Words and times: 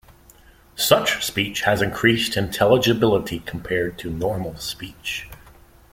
Such 0.77 1.23
speech 1.23 1.61
has 1.61 1.79
increased 1.79 2.35
intelligibility 2.35 3.37
compared 3.37 3.99
to 3.99 4.09
normal 4.09 4.55
speech. 4.57 5.27